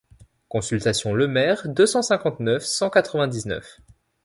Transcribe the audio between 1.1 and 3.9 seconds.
Lemaire deux cent cinquante-neuf cent quatre-vingt-dix-neuf.